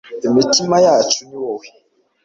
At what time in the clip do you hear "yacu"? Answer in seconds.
0.85-1.19